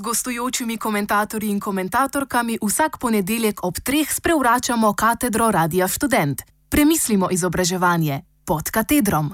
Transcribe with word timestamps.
gostujočimi 0.00 0.76
komentatorji 0.76 1.50
in 1.50 1.60
komentatorkami 1.60 2.58
vsak 2.62 2.98
ponedeljek 3.00 3.64
ob 3.64 3.74
treh 3.84 4.08
sprevračamo 4.18 4.94
katedro 4.94 5.50
Radia 5.50 5.88
Student. 5.88 6.42
Premislimo 6.70 7.28
izobraževanje 7.30 8.20
pod 8.46 8.70
katedrom. 8.70 9.30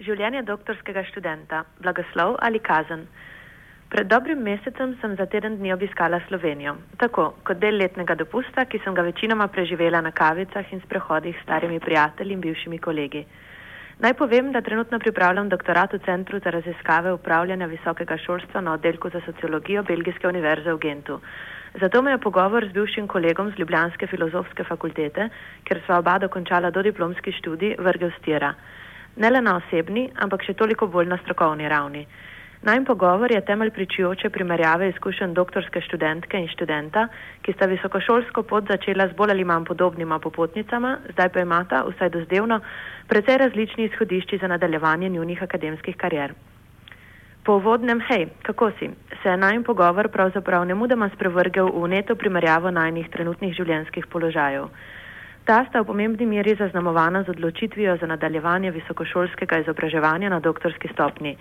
Življenje 0.00 0.42
doktorskega 0.42 1.04
študenta, 1.10 1.64
blagoslov 1.80 2.36
ali 2.38 2.58
kazen. 2.58 3.06
Pred 3.88 4.08
dobrim 4.10 4.42
mesecem 4.42 4.96
sem 5.00 5.16
za 5.16 5.26
teden 5.26 5.56
dni 5.58 5.72
obiskala 5.72 6.20
Slovenijo, 6.28 6.76
tako 6.98 7.30
kot 7.46 7.60
del 7.62 7.78
letnega 7.78 8.14
dopusta, 8.18 8.64
ki 8.66 8.80
sem 8.84 8.94
ga 8.94 9.02
večinoma 9.06 9.46
preživela 9.48 10.00
na 10.02 10.10
kavicah 10.10 10.72
in 10.72 10.82
sprehodih 10.84 11.36
s 11.38 11.42
starimi 11.46 11.80
prijatelji 11.80 12.34
in 12.34 12.40
bivšimi 12.40 12.78
kolegi. 12.78 13.24
Naj 13.96 14.12
povem, 14.14 14.50
da 14.52 14.60
trenutno 14.60 14.98
pripravljam 14.98 15.48
doktorat 15.48 15.92
v 15.92 15.98
Centru 16.04 16.38
za 16.44 16.50
raziskave 16.50 17.12
upravljanja 17.12 17.66
visokega 17.66 18.18
šolstva 18.20 18.60
na 18.60 18.72
oddelku 18.72 19.08
za 19.10 19.20
sociologijo 19.24 19.82
Belgijske 19.82 20.28
univerze 20.28 20.72
v 20.72 20.78
Gentu. 20.78 21.20
Zato 21.80 22.02
me 22.02 22.10
je 22.10 22.18
pogovor 22.18 22.68
z 22.68 22.72
bivšim 22.72 23.08
kolegom 23.08 23.50
z 23.50 23.58
Ljubljanske 23.58 24.06
filozofske 24.06 24.64
fakultete, 24.64 25.28
ker 25.64 25.80
sva 25.86 25.98
oba 25.98 26.18
dokončala 26.18 26.70
dodiplomski 26.70 27.32
študij, 27.32 27.76
vrgel 27.78 28.12
stira. 28.18 28.52
Ne 29.16 29.30
le 29.30 29.40
na 29.40 29.56
osebni, 29.56 30.10
ampak 30.14 30.44
še 30.44 30.54
toliko 30.54 30.86
bolj 30.86 31.08
na 31.08 31.16
strokovni 31.24 31.68
ravni. 31.68 32.06
Najm 32.66 32.84
pogovor 32.84 33.30
je 33.30 33.40
temelj 33.46 33.70
pričujoče 33.70 34.30
primerjave 34.30 34.88
izkušenj 34.88 35.34
doktorske 35.34 35.80
študentke 35.80 36.38
in 36.42 36.48
študenta, 36.50 37.04
ki 37.42 37.52
sta 37.54 37.66
visokošolsko 37.70 38.42
pot 38.42 38.64
začela 38.66 39.06
z 39.06 39.14
bolj 39.14 39.30
ali 39.30 39.44
manj 39.46 39.68
podobnima 39.68 40.18
popotnicama, 40.18 40.96
zdaj 41.12 41.28
pa 41.28 41.44
imata, 41.44 41.84
vsaj 41.86 42.10
dozdevno, 42.16 42.58
precej 43.06 43.38
različni 43.38 43.84
izhodišči 43.84 44.38
za 44.42 44.50
nadaljevanje 44.50 45.08
njunih 45.08 45.42
akademskih 45.42 45.96
karier. 45.96 46.34
Po 47.44 47.60
uvodnem 47.60 48.00
hej, 48.08 48.26
kako 48.42 48.70
si, 48.78 48.90
se 49.22 49.28
je 49.28 49.36
najm 49.36 49.62
pogovor 49.62 50.08
pravzaprav 50.08 50.66
nemudoma 50.66 51.10
sprevrgel 51.14 51.70
v 51.70 51.88
neto 51.88 52.16
primerjavo 52.16 52.70
najnih 52.70 53.06
trenutnih 53.14 53.54
življenjskih 53.54 54.10
položajev. 54.10 54.66
Ta 55.46 55.60
sta 55.68 55.84
v 55.84 55.86
pomembni 55.92 56.26
meri 56.26 56.56
zaznamovana 56.58 57.22
z 57.22 57.30
odločitvijo 57.36 57.96
za 58.02 58.10
nadaljevanje 58.10 58.74
visokošolskega 58.80 59.62
izobraževanja 59.62 60.34
na 60.34 60.40
doktorski 60.40 60.90
stopni. 60.92 61.36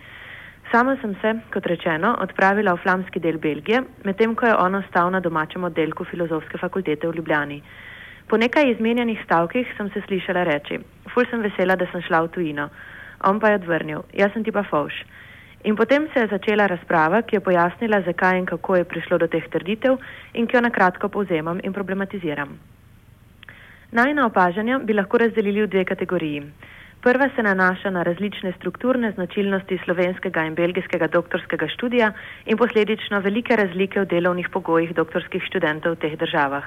Sama 0.76 0.98
sem 1.00 1.16
se, 1.22 1.30
kot 1.54 1.68
rečeno, 1.72 2.10
odpravila 2.20 2.74
v 2.76 2.82
flamski 2.84 3.20
del 3.24 3.38
Belgije, 3.40 3.80
medtem 4.04 4.34
ko 4.36 4.50
je 4.50 4.56
on 4.60 4.76
ostal 4.76 5.08
na 5.14 5.22
domačem 5.24 5.64
oddelku 5.64 6.04
filozofske 6.04 6.60
fakultete 6.60 7.08
v 7.08 7.16
Ljubljani. 7.16 7.62
Po 8.28 8.36
nekaj 8.36 8.74
izmenjenih 8.74 9.22
stavkih 9.24 9.72
sem 9.78 9.88
se 9.94 10.02
slišala 10.04 10.44
reči: 10.44 10.82
Ful 11.14 11.30
sem 11.32 11.40
vesela, 11.48 11.80
da 11.80 11.88
sem 11.94 12.04
šla 12.04 12.22
v 12.26 12.32
tujino. 12.36 12.68
On 13.24 13.40
pa 13.40 13.54
je 13.54 13.62
odvrnil: 13.62 14.04
Jaz 14.20 14.36
sem 14.36 14.44
ti 14.44 14.52
pa 14.52 14.68
fauš. 14.68 15.00
In 15.64 15.80
potem 15.80 16.10
se 16.12 16.20
je 16.20 16.34
začela 16.36 16.68
razprava, 16.68 17.22
ki 17.22 17.40
je 17.40 17.46
pojasnila, 17.48 18.04
zakaj 18.04 18.38
in 18.38 18.46
kako 18.46 18.76
je 18.76 18.92
prišlo 18.92 19.18
do 19.18 19.32
teh 19.32 19.48
trditev 19.48 19.96
in 20.34 20.48
ki 20.48 20.58
jo 20.58 20.62
na 20.62 20.76
kratko 20.76 21.08
povzemam 21.08 21.64
in 21.64 21.74
problematiziram. 21.74 22.52
Najna 23.92 24.28
opažanja 24.28 24.84
bi 24.84 24.94
lahko 24.94 25.24
razdelili 25.24 25.64
v 25.64 25.72
dve 25.72 25.86
kategoriji. 25.86 26.44
Prva 27.06 27.30
se 27.36 27.44
nanaša 27.44 27.90
na 27.94 28.04
različne 28.04 28.52
strukturne 28.58 29.12
značilnosti 29.12 29.78
slovenskega 29.84 30.46
in 30.48 30.56
belgijskega 30.58 31.08
doktorskega 31.08 31.68
študija 31.74 32.08
in 32.46 32.58
posledično 32.58 33.20
velike 33.20 33.56
razlike 33.56 34.02
v 34.02 34.08
delovnih 34.14 34.50
pogojih 34.50 34.96
doktorskih 34.98 35.46
študentov 35.46 35.94
v 35.94 36.02
teh 36.02 36.18
državah. 36.18 36.66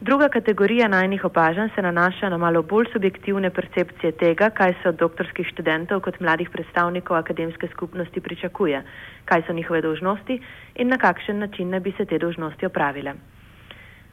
Druga 0.00 0.28
kategorija 0.28 0.88
najnih 0.88 1.24
opažanj 1.24 1.70
se 1.74 1.86
nanaša 1.86 2.34
na 2.34 2.38
malo 2.38 2.62
bolj 2.62 2.90
subjektivne 2.92 3.50
percepcije 3.50 4.12
tega, 4.12 4.50
kaj 4.50 4.74
se 4.82 4.88
od 4.88 4.98
doktorskih 4.98 5.46
študentov 5.54 6.00
kot 6.00 6.20
mladih 6.20 6.50
predstavnikov 6.50 7.16
akademske 7.22 7.68
skupnosti 7.70 8.20
pričakuje, 8.20 8.82
kaj 9.24 9.46
so 9.46 9.52
njihove 9.52 9.86
dožnosti 9.86 10.42
in 10.74 10.88
na 10.88 10.98
kakšen 10.98 11.38
način 11.38 11.70
ne 11.70 11.80
bi 11.80 11.94
se 11.98 12.04
te 12.04 12.18
dožnosti 12.18 12.66
opravile. 12.66 13.14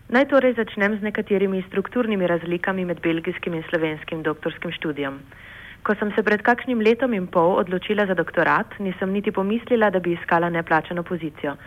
Naj 0.08 0.32
torej 0.32 0.56
začnem 0.56 0.96
z 0.96 1.04
nekaterimi 1.04 1.60
strukturnimi 1.68 2.28
razlikami 2.28 2.86
med 2.88 3.02
belgijskim 3.04 3.54
in 3.54 3.64
slovenskim 3.68 4.22
doktorskim 4.24 4.72
študijom. 4.72 5.18
Ko 5.84 5.96
sem 6.00 6.14
se 6.16 6.24
pred 6.24 6.40
kakšnim 6.48 6.80
letom 6.80 7.12
in 7.14 7.26
pol 7.28 7.58
odločila 7.60 8.06
za 8.08 8.16
doktorat, 8.16 8.80
nisem 8.80 9.12
niti 9.12 9.32
pomislila, 9.36 9.90
da 9.90 10.00
bi 10.00 10.14
iskala 10.16 10.50
neplačano 10.50 11.04
pozicijo. 11.04 11.58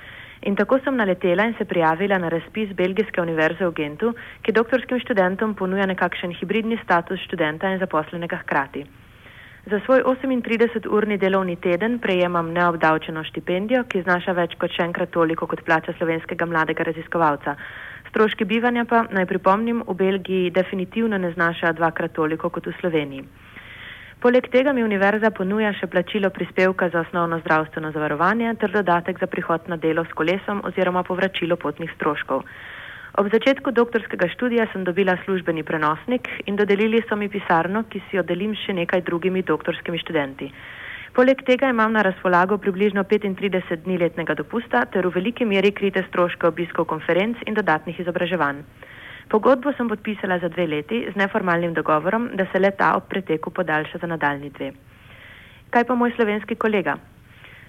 In 0.49 0.57
tako 0.57 0.79
sem 0.81 0.97
naletela 0.97 1.45
in 1.45 1.55
se 1.59 1.69
prijavila 1.69 2.19
na 2.19 2.33
razpis 2.33 2.73
Belgijske 2.73 3.21
univerze 3.21 3.67
v 3.67 3.77
Gentu, 3.77 4.15
ki 4.41 4.57
doktorskim 4.57 5.05
študentom 5.05 5.55
ponuja 5.55 5.85
nekakšen 5.87 6.33
hibridni 6.41 6.81
status 6.85 7.21
študenta 7.29 7.69
in 7.69 7.79
zaposlenega 7.79 8.41
hkrati. 8.41 8.87
Za 9.67 9.81
svoj 9.85 10.03
38-urni 10.17 11.19
delovni 11.19 11.57
teden 11.57 11.99
prejemam 11.99 12.53
neobdavčeno 12.53 13.25
štipendijo, 13.25 13.85
ki 13.85 14.01
znaša 14.03 14.33
več 14.33 14.55
kot 14.57 14.73
še 14.73 14.87
enkrat 14.89 15.13
toliko 15.13 15.47
kot 15.47 15.61
plača 15.67 15.93
slovenskega 15.99 16.47
mladega 16.49 16.87
raziskovalca. 16.89 17.57
Stroški 18.11 18.45
bivanja 18.45 18.83
pa, 18.91 19.05
naj 19.15 19.27
pripomnim, 19.31 19.85
v 19.87 19.95
Belgiji 19.95 20.51
definitivno 20.51 21.19
ne 21.19 21.31
znaša 21.31 21.71
dvakrat 21.79 22.13
toliko 22.13 22.51
kot 22.51 22.67
v 22.67 22.75
Sloveniji. 22.81 23.23
Poleg 24.21 24.51
tega 24.53 24.75
mi 24.77 24.83
univerza 24.85 25.31
ponuja 25.31 25.71
še 25.79 25.87
plačilo 25.87 26.29
prispevka 26.35 26.91
za 26.93 27.05
osnovno 27.07 27.39
zdravstveno 27.41 27.93
zavarovanje 27.95 28.51
ter 28.61 28.75
dodatek 28.75 29.23
za 29.23 29.29
prihod 29.31 29.71
na 29.71 29.79
delo 29.81 30.05
s 30.05 30.13
kolesom 30.13 30.61
oziroma 30.67 31.05
povračilo 31.07 31.57
potnih 31.57 31.95
stroškov. 31.95 32.43
Ob 33.23 33.31
začetku 33.31 33.71
doktorskega 33.71 34.29
študija 34.35 34.67
sem 34.73 34.85
dobila 34.85 35.17
službeni 35.25 35.63
prenosnik 35.63 36.29
in 36.47 36.59
dodelili 36.59 37.01
so 37.09 37.17
mi 37.17 37.31
pisarno, 37.31 37.87
ki 37.89 38.03
si 38.11 38.19
jo 38.19 38.27
delim 38.27 38.53
še 38.59 38.75
nekaj 38.75 39.07
drugimi 39.07 39.43
doktorskimi 39.43 40.03
študenti. 40.03 40.51
Poleg 41.11 41.41
tega 41.43 41.69
imam 41.69 41.93
na 41.93 42.03
razpolago 42.07 42.59
približno 42.59 43.03
35 43.05 43.83
dni 43.85 43.97
letnega 43.99 44.35
dopusta 44.39 44.85
ter 44.95 45.07
v 45.07 45.11
veliki 45.17 45.45
meri 45.45 45.73
krite 45.75 46.05
stroške 46.07 46.47
obiskov 46.47 46.87
konferenc 46.93 47.41
in 47.51 47.55
dodatnih 47.59 47.99
izobraževanj. 47.99 48.61
Pogodbo 49.31 49.73
sem 49.75 49.89
podpisala 49.91 50.39
za 50.39 50.49
dve 50.49 50.67
leti 50.67 51.03
z 51.11 51.19
neformalnim 51.19 51.75
dogovorom, 51.75 52.31
da 52.35 52.47
se 52.53 52.59
le 52.59 52.71
ta 52.71 52.95
ob 52.97 53.11
preteku 53.11 53.51
podaljša 53.51 53.99
za 53.99 54.07
nadaljni 54.07 54.51
dve. 54.51 54.71
Kaj 55.71 55.85
pa 55.85 55.95
moj 55.95 56.15
slovenski 56.15 56.55
kolega? 56.55 56.97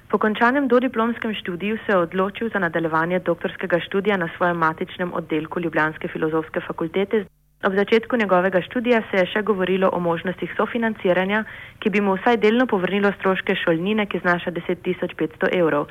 Po 0.10 0.18
končanem 0.18 0.68
dodiplomskem 0.68 1.34
študiju 1.34 1.78
se 1.86 1.92
je 1.92 1.98
odločil 1.98 2.50
za 2.54 2.60
nadaljevanje 2.60 3.20
doktorskega 3.20 3.80
študija 3.80 4.18
na 4.18 4.30
svojem 4.38 4.58
matičnem 4.58 5.14
oddelku 5.14 5.60
Ljubljanske 5.60 6.08
filozofske 6.08 6.62
fakultete. 6.68 7.26
Ob 7.64 7.76
začetku 7.76 8.18
njegovega 8.18 8.62
študija 8.62 9.04
se 9.12 9.18
je 9.18 9.26
še 9.30 9.42
govorilo 9.46 9.90
o 9.94 10.00
možnostih 10.02 10.50
sofinanciranja, 10.58 11.44
ki 11.80 11.92
bi 11.94 12.02
mu 12.02 12.16
vsaj 12.18 12.40
delno 12.42 12.66
povrnilo 12.66 13.12
stroške 13.20 13.54
šolnine, 13.56 14.08
ki 14.10 14.22
znaša 14.24 14.52
10.500 14.56 15.52
evrov. 15.60 15.86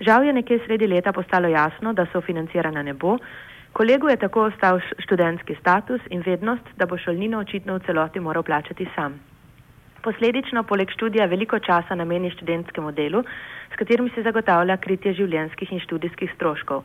Žal 0.00 0.26
je 0.26 0.32
nekje 0.32 0.58
sredi 0.64 0.90
leta 0.90 1.12
postalo 1.12 1.46
jasno, 1.48 1.92
da 1.92 2.08
sofinanciranja 2.10 2.82
ne 2.82 2.96
bo. 2.98 3.14
Kolegu 3.78 4.10
je 4.10 4.16
tako 4.16 4.48
ostal 4.50 4.82
študentski 5.06 5.54
status 5.60 6.02
in 6.10 6.26
vednost, 6.26 6.74
da 6.76 6.90
bo 6.90 6.98
šolnino 6.98 7.38
očitno 7.46 7.78
v 7.78 7.86
celoti 7.86 8.20
moral 8.20 8.42
plačati 8.42 8.88
sam. 8.96 9.20
Posledično 10.02 10.64
poleg 10.66 10.90
študija 10.90 11.30
veliko 11.30 11.58
časa 11.58 11.94
nameni 11.94 12.30
študentskemu 12.34 12.90
delu, 12.92 13.22
s 13.70 13.78
katerim 13.78 14.10
se 14.14 14.22
zagotavlja 14.22 14.76
kritje 14.82 15.14
življenjskih 15.14 15.72
in 15.72 15.80
študijskih 15.86 16.34
stroškov. 16.34 16.82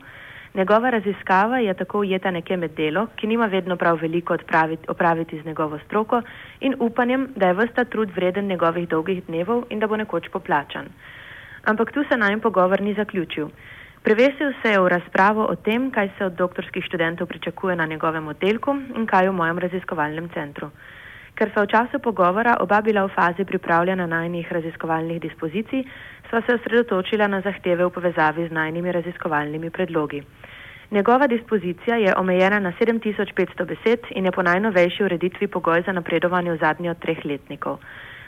Njegova 0.54 0.90
raziskava 0.90 1.58
je 1.58 1.74
tako 1.74 1.98
ujeta 1.98 2.30
nekje 2.30 2.56
med 2.56 2.74
delo, 2.76 3.06
ki 3.16 3.26
nima 3.26 3.46
vedno 3.46 3.76
prav 3.76 3.96
veliko 4.00 4.34
odpraviti, 4.34 4.84
opraviti 4.88 5.40
z 5.40 5.46
njegovo 5.46 5.78
stroko 5.78 6.22
in 6.60 6.74
upanjem, 6.78 7.28
da 7.36 7.46
je 7.46 7.54
vsta 7.54 7.84
trud 7.84 8.10
vreden 8.16 8.46
njegovih 8.46 8.88
dolgih 8.88 9.24
dnevov 9.26 9.64
in 9.70 9.80
da 9.80 9.86
bo 9.86 9.96
nekoč 9.96 10.28
poplačan. 10.28 10.88
Ampak 11.64 11.92
tu 11.92 12.04
se 12.08 12.16
najem 12.16 12.40
pogovor 12.40 12.80
ni 12.80 12.94
zaključil. 12.94 13.48
Prevesil 14.02 14.52
se 14.62 14.70
je 14.70 14.80
v 14.80 14.88
razpravo 14.88 15.46
o 15.46 15.54
tem, 15.56 15.90
kaj 15.90 16.10
se 16.18 16.24
od 16.24 16.32
doktorskih 16.32 16.84
študentov 16.84 17.26
pričakuje 17.26 17.76
na 17.76 17.86
njegovem 17.86 18.28
oddelku 18.28 18.76
in 18.96 19.06
kaj 19.06 19.28
v 19.28 19.32
mojem 19.32 19.58
raziskovalnem 19.58 20.28
centru. 20.28 20.70
Ker 21.42 21.50
so 21.50 21.66
v 21.66 21.74
času 21.74 21.98
pogovora 21.98 22.62
oba 22.62 22.78
bila 22.86 23.02
v 23.02 23.10
fazi 23.10 23.42
pripravljanja 23.42 24.06
najnih 24.06 24.46
raziskovalnih 24.46 25.18
dispozicij, 25.18 25.82
sva 26.30 26.38
se 26.46 26.54
osredotočila 26.54 27.26
na 27.26 27.40
zahteve 27.42 27.82
v 27.82 27.90
povezavi 27.90 28.46
z 28.46 28.54
najnimi 28.54 28.92
raziskovalnimi 28.92 29.70
predlogi. 29.74 30.22
Njegova 30.94 31.26
dispozicija 31.26 31.98
je 31.98 32.14
omejena 32.14 32.62
na 32.62 32.72
7500 32.78 33.66
besed 33.66 34.06
in 34.14 34.24
je 34.24 34.30
po 34.30 34.42
najnovejši 34.42 35.04
ureditvi 35.04 35.50
pogoj 35.50 35.82
za 35.82 35.92
napredovanje 35.92 36.52
v 36.52 36.62
zadnji 36.62 36.94
od 36.94 37.02
treh 37.02 37.24
letnikov. 37.24 37.82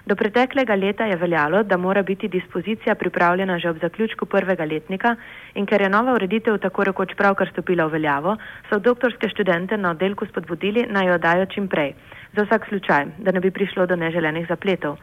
Do 0.07 0.17
preteklega 0.17 0.75
leta 0.75 1.07
je 1.07 1.17
veljalo, 1.17 1.63
da 1.63 1.77
mora 1.77 2.03
biti 2.03 2.29
dispozicija 2.29 2.95
pripravljena 2.95 3.59
že 3.59 3.71
ob 3.71 3.79
zaključku 3.79 4.27
prvega 4.27 4.65
letnika 4.65 5.17
in 5.55 5.67
ker 5.67 5.81
je 5.81 5.89
nova 5.89 6.13
ureditev 6.13 6.59
tako 6.59 6.85
rekoč 6.85 7.15
pravkar 7.17 7.49
stopila 7.53 7.87
v 7.87 7.93
veljavo, 7.93 8.37
so 8.69 8.79
doktorske 8.79 9.29
študente 9.29 9.77
na 9.77 9.91
oddelku 9.91 10.27
spodbudili 10.27 10.87
naj 10.91 11.09
jo 11.09 11.19
dajo 11.19 11.47
čim 11.47 11.69
prej, 11.69 11.95
za 12.37 12.43
vsak 12.43 12.67
slučaj, 12.69 13.07
da 13.19 13.33
ne 13.33 13.41
bi 13.41 13.51
prišlo 13.51 13.87
do 13.87 13.97
neželenih 13.97 14.47
zapletov. 14.49 14.99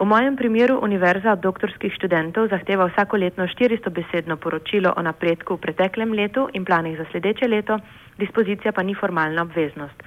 V 0.00 0.06
mojem 0.06 0.36
primeru 0.36 0.78
univerza 0.82 1.32
od 1.32 1.42
doktorskih 1.42 1.92
študentov 1.92 2.48
zahteva 2.48 2.86
vsakoletno 2.86 3.44
400 3.44 3.90
besedno 3.90 4.36
poročilo 4.36 4.94
o 4.96 5.02
napredku 5.02 5.54
v 5.54 5.60
preteklem 5.60 6.12
letu 6.12 6.48
in 6.54 6.64
planih 6.64 6.96
za 6.96 7.04
sledeče 7.10 7.48
leto, 7.48 7.78
dispozicija 8.18 8.72
pa 8.72 8.82
ni 8.82 8.94
formalna 8.94 9.42
obveznost. 9.42 10.02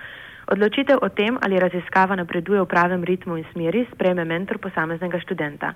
Odločitev 0.48 0.98
o 1.01 1.10
tem, 1.10 1.38
ali 1.42 1.60
raziskava 1.60 2.15
napreduje 2.15 2.62
v 2.62 2.68
pravem 2.68 3.04
ritmu 3.04 3.38
in 3.38 3.45
smeri, 3.51 3.86
sprejme 3.92 4.25
mentor 4.25 4.57
posameznega 4.57 5.19
študenta. 5.19 5.74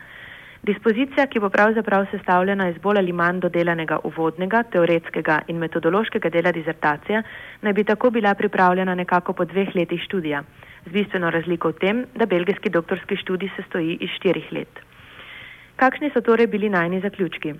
Dispozicija, 0.63 1.27
ki 1.27 1.39
bo 1.39 1.49
pravzaprav 1.49 2.07
sestavljena 2.11 2.69
iz 2.69 2.77
bolj 2.83 2.97
ali 2.97 3.13
manj 3.13 3.39
dodelanega 3.39 3.99
uvodnega, 4.03 4.63
teoretskega 4.63 5.41
in 5.47 5.59
metodološkega 5.61 6.29
dela 6.29 6.51
dizertacije, 6.51 7.21
naj 7.61 7.73
bi 7.73 7.83
tako 7.83 8.09
bila 8.09 8.33
pripravljena 8.33 8.95
nekako 8.95 9.33
po 9.33 9.45
dveh 9.45 9.75
letih 9.75 10.01
študija, 10.01 10.43
z 10.87 10.91
bistveno 10.91 11.29
razliko 11.29 11.69
v 11.69 11.79
tem, 11.79 12.05
da 12.15 12.25
belgijski 12.25 12.69
doktorski 12.69 13.15
študij 13.15 13.49
se 13.55 13.63
stoji 13.67 13.97
iz 14.01 14.09
štirih 14.15 14.51
let. 14.51 14.79
Kakšni 15.75 16.09
so 16.13 16.21
torej 16.21 16.47
bili 16.47 16.69
najni 16.69 17.01
zaključki? 17.01 17.53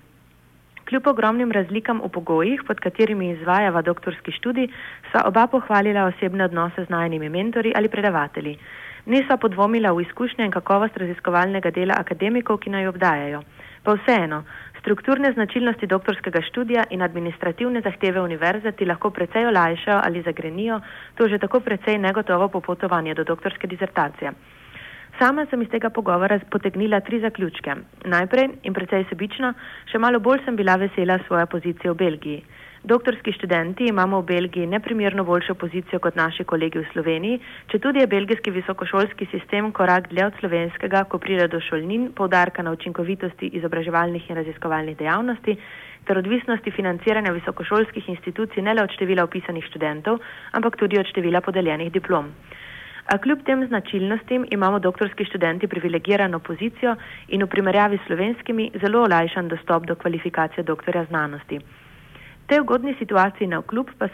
Kljub 0.88 1.06
ogromnim 1.06 1.52
razlikam 1.52 2.00
v 2.00 2.08
pogojih, 2.08 2.62
pod 2.66 2.80
katerimi 2.80 3.30
izvajava 3.30 3.82
doktorski 3.82 4.32
študij, 4.32 4.70
sva 5.10 5.26
oba 5.28 5.46
pohvalila 5.46 6.06
osebne 6.08 6.44
odnose 6.44 6.84
z 6.84 6.88
najnimi 6.88 7.28
mentori 7.28 7.72
ali 7.76 7.88
predavatelji. 7.88 8.56
Nisva 9.08 9.38
podvomila 9.40 9.88
v 9.96 10.02
izkušnje 10.04 10.44
in 10.44 10.50
kakovost 10.52 10.96
raziskovalnega 11.00 11.70
dela 11.72 11.96
akademikov, 11.96 12.58
ki 12.60 12.68
naj 12.68 12.90
obdajajo. 12.90 13.40
Pa 13.80 13.94
vseeno, 13.96 14.42
strukturne 14.80 15.30
značilnosti 15.32 15.88
doktorskega 15.88 16.42
študija 16.50 16.84
in 16.90 17.02
administrativne 17.02 17.80
zahteve 17.80 18.20
univerze 18.20 18.72
ti 18.72 18.84
lahko 18.84 19.10
precej 19.10 19.46
olajšajo 19.48 20.00
ali 20.04 20.22
zagrenijo 20.22 20.80
to 21.14 21.28
že 21.28 21.38
tako 21.38 21.60
precej 21.60 21.98
negotovo 21.98 22.48
popotovanje 22.48 23.14
do 23.14 23.24
doktorske 23.24 23.66
dizertacije. 23.66 24.32
Sama 25.18 25.46
sem 25.50 25.62
iz 25.62 25.68
tega 25.68 25.90
pogovora 25.90 26.38
potegnila 26.50 27.00
tri 27.00 27.20
zaključke. 27.20 27.74
Najprej 28.04 28.48
in 28.62 28.74
precej 28.74 29.08
sebično, 29.08 29.54
še 29.90 29.98
malo 29.98 30.20
bolj 30.20 30.44
sem 30.44 30.56
bila 30.56 30.76
vesela 30.76 31.18
svoje 31.26 31.46
pozicije 31.46 31.90
v 31.90 31.96
Belgiji. 31.96 32.44
Doktorski 32.84 33.32
študenti 33.32 33.88
imamo 33.88 34.20
v 34.20 34.24
Belgiji 34.24 34.66
neprimerno 34.66 35.24
boljšo 35.24 35.54
pozicijo 35.54 35.98
kot 35.98 36.14
naši 36.14 36.44
kolegi 36.44 36.78
v 36.78 36.86
Sloveniji, 36.92 37.40
če 37.72 37.78
tudi 37.78 37.98
je 37.98 38.06
belgijski 38.06 38.50
visokošolski 38.54 39.26
sistem 39.32 39.72
korak 39.72 40.06
dlje 40.12 40.26
od 40.26 40.38
slovenskega, 40.40 41.04
ko 41.10 41.18
pride 41.18 41.48
do 41.48 41.60
šolnin, 41.60 42.12
povdarka 42.14 42.62
na 42.62 42.70
učinkovitosti 42.70 43.50
izobraževalnih 43.58 44.30
in 44.30 44.36
raziskovalnih 44.36 44.96
dejavnosti 44.96 45.56
ter 46.06 46.18
odvisnosti 46.18 46.70
financiranja 46.70 47.32
visokošolskih 47.34 48.08
institucij 48.08 48.62
ne 48.62 48.74
le 48.74 48.86
od 48.86 48.94
števila 48.94 49.26
upisanih 49.26 49.66
študentov, 49.66 50.22
ampak 50.52 50.78
tudi 50.78 50.98
od 50.98 51.10
števila 51.10 51.40
podeljenih 51.40 51.92
diplom. 51.92 52.30
A 53.10 53.18
kljub 53.18 53.42
tem 53.42 53.66
značilnostim 53.66 54.46
imamo 54.50 54.78
doktorski 54.78 55.24
študenti 55.24 55.66
privilegirano 55.66 56.38
pozicijo 56.38 56.94
in 57.28 57.42
v 57.42 57.50
primerjavi 57.50 57.98
s 57.98 58.06
slovenskimi 58.06 58.70
zelo 58.80 59.02
olajšan 59.02 59.48
dostop 59.48 59.86
do 59.86 59.94
kvalifikacije 59.96 60.64
doktorja 60.64 61.04
znanosti. 61.04 61.60
Te 62.48 62.56
ugodni 62.60 62.94
situaciji 62.98 63.46
na 63.46 63.58
vkljub 63.60 63.90
pa, 63.98 64.06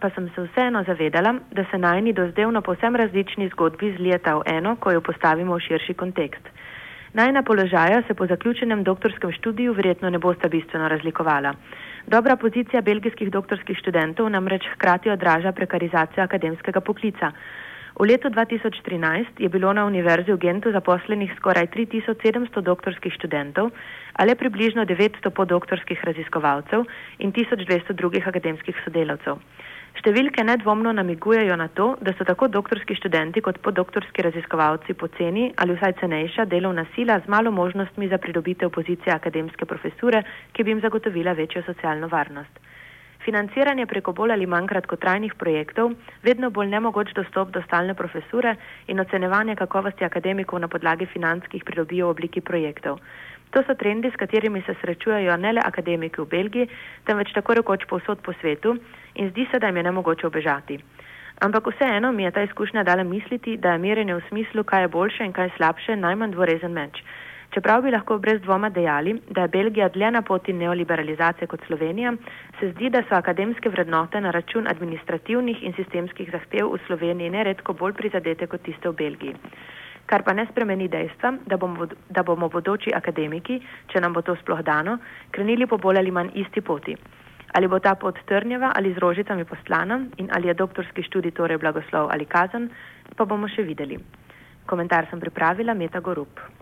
pa 0.00 0.10
sem 0.10 0.26
se 0.34 0.42
vseeno 0.42 0.82
zavedala, 0.84 1.30
da 1.56 1.64
se 1.70 1.78
najni 1.78 2.12
dozdevno 2.12 2.60
povsem 2.60 2.96
različni 2.96 3.48
zgodbi 3.48 3.94
zlijeta 3.96 4.34
v 4.36 4.42
eno, 4.46 4.76
ko 4.76 4.92
jo 4.92 5.00
postavimo 5.00 5.56
v 5.56 5.64
širši 5.66 5.94
kontekst. 5.94 6.50
Najna 7.14 7.42
položaja 7.42 8.02
se 8.06 8.14
po 8.14 8.26
zaključenem 8.26 8.84
doktorskem 8.84 9.32
študiju 9.32 9.72
verjetno 9.72 10.10
ne 10.10 10.18
bosta 10.18 10.48
bistveno 10.48 10.88
razlikovala. 10.88 11.54
Dobra 12.06 12.36
pozicija 12.36 12.82
belgijskih 12.82 13.30
doktorskih 13.30 13.78
študentov 13.78 14.28
namreč 14.30 14.68
hkrati 14.74 15.10
odraža 15.10 15.52
prekarizacijo 15.52 16.24
akademskega 16.24 16.80
poklica. 16.80 17.32
V 17.92 18.08
letu 18.08 18.32
2013 18.32 19.36
je 19.36 19.48
bilo 19.52 19.72
na 19.72 19.84
Univerzi 19.84 20.32
v 20.32 20.40
Gentu 20.40 20.72
zaposlenih 20.72 21.28
skoraj 21.36 21.68
3700 21.76 22.64
doktorskih 22.64 23.12
študentov, 23.12 23.68
ali 24.16 24.32
približno 24.34 24.88
900 24.88 25.28
podoktorskih 25.28 26.00
raziskovalcev 26.00 26.88
in 27.20 27.32
1200 27.36 27.92
drugih 27.92 28.24
akademskih 28.24 28.72
sodelavcev. 28.84 29.36
Številke 30.00 30.40
nedvomno 30.40 30.88
namigujejo 30.96 31.52
na 31.60 31.68
to, 31.68 31.92
da 32.00 32.16
so 32.16 32.24
tako 32.24 32.48
doktorski 32.48 32.96
študenti 32.96 33.44
kot 33.44 33.60
podoktorski 33.60 34.24
raziskovalci 34.24 34.96
poceni 34.96 35.52
ali 35.60 35.76
vsaj 35.76 36.00
cenejša 36.00 36.48
delovna 36.48 36.86
sila 36.96 37.20
z 37.20 37.28
malo 37.28 37.52
možnostmi 37.52 38.08
za 38.08 38.16
pridobitev 38.16 38.72
pozicije 38.72 39.12
akademske 39.12 39.68
profesure, 39.68 40.24
ki 40.56 40.64
bi 40.64 40.72
jim 40.72 40.80
zagotovila 40.80 41.36
večjo 41.36 41.62
socialno 41.68 42.08
varnost. 42.08 42.71
Financiranje 43.24 43.86
preko 43.86 44.12
bolj 44.12 44.32
ali 44.34 44.46
manj 44.46 44.66
kratkotrajnih 44.66 45.34
projektov, 45.38 45.92
vedno 46.22 46.50
bolj 46.50 46.72
nemogoč 46.72 47.12
dostop 47.14 47.52
do 47.54 47.62
stalne 47.62 47.94
profesure 47.94 48.56
in 48.88 49.00
ocenevanje 49.00 49.54
kakovosti 49.56 50.04
akademikov 50.04 50.58
na 50.58 50.68
podlagi 50.68 51.06
financ, 51.06 51.46
ki 51.46 51.60
jih 51.60 51.64
pridobijo 51.64 52.08
v 52.08 52.16
obliki 52.16 52.40
projektov. 52.40 52.98
To 53.52 53.62
so 53.62 53.74
trendi, 53.78 54.10
s 54.10 54.16
katerimi 54.16 54.62
se 54.66 54.74
srečujejo 54.80 55.36
ne 55.36 55.52
le 55.52 55.62
akademiki 55.64 56.20
v 56.20 56.26
Belgiji, 56.26 56.68
temveč 57.06 57.32
tako 57.36 57.54
rekoč 57.60 57.86
povsod 57.86 58.22
po 58.24 58.32
svetu 58.40 58.74
in 59.14 59.30
zdi 59.30 59.46
se, 59.50 59.58
da 59.58 59.66
jim 59.70 59.76
je 59.76 59.82
nemogoče 59.82 60.26
obežati. 60.26 60.80
Ampak 61.40 61.66
vseeno 61.66 62.12
mi 62.12 62.22
je 62.24 62.30
ta 62.30 62.42
izkušnja 62.42 62.82
dala 62.82 63.02
misliti, 63.04 63.56
da 63.56 63.72
je 63.72 63.78
merjenje 63.78 64.14
v 64.14 64.24
smislu, 64.28 64.64
kaj 64.64 64.82
je 64.82 64.88
boljše 64.88 65.24
in 65.24 65.32
kaj 65.32 65.46
je 65.46 65.56
slabše, 65.56 65.96
najmanj 65.96 66.32
dvorezen 66.32 66.72
meč. 66.72 67.04
Čeprav 67.52 67.82
bi 67.84 67.90
lahko 67.92 68.16
brez 68.18 68.40
dvoma 68.40 68.70
dejali, 68.72 69.12
da 69.30 69.42
je 69.42 69.48
Belgija 69.48 69.88
dlje 69.92 70.10
na 70.10 70.22
poti 70.22 70.52
neoliberalizacije 70.52 71.46
kot 71.46 71.60
Slovenija, 71.66 72.14
se 72.60 72.70
zdi, 72.70 72.88
da 72.90 73.02
so 73.08 73.14
akademske 73.14 73.68
vrednote 73.68 74.20
na 74.20 74.30
račun 74.30 74.68
administrativnih 74.68 75.60
in 75.62 75.74
sistemskih 75.76 76.30
zahtev 76.32 76.70
v 76.72 76.78
Sloveniji 76.86 77.30
neredko 77.30 77.72
bolj 77.72 77.92
prizadete 77.98 78.46
kot 78.46 78.62
tiste 78.62 78.88
v 78.88 78.96
Belgiji. 79.02 79.34
Kar 80.06 80.24
pa 80.24 80.32
ne 80.32 80.46
spremeni 80.46 80.88
dejstva, 80.88 81.34
da 81.46 81.56
bomo, 81.56 81.86
da 82.08 82.22
bomo 82.22 82.48
bodoči 82.48 82.94
akademiki, 82.94 83.60
če 83.92 84.00
nam 84.00 84.16
bo 84.16 84.22
to 84.22 84.36
sploh 84.40 84.64
dano, 84.64 84.96
krenili 85.30 85.68
po 85.68 85.76
bolj 85.76 86.00
ali 86.00 86.10
manj 86.10 86.32
isti 86.34 86.60
poti. 86.60 86.96
Ali 87.52 87.68
bo 87.68 87.78
ta 87.84 87.94
pot 88.00 88.16
trnjeva 88.26 88.72
ali 88.76 88.94
z 88.94 88.98
rožicami 88.98 89.44
poslana 89.44 90.00
in 90.16 90.32
ali 90.32 90.48
je 90.48 90.54
doktorski 90.54 91.02
študij 91.02 91.36
torej 91.36 91.60
blagoslov 91.60 92.08
ali 92.08 92.24
kazen, 92.24 92.70
pa 93.16 93.24
bomo 93.24 93.48
še 93.48 93.62
videli. 93.62 94.00
Komentar 94.66 95.06
sem 95.10 95.20
pripravila 95.20 95.74
Meta 95.74 96.00
Gorup. 96.00 96.61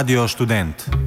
Radio 0.00 0.24
študent. 0.28 1.00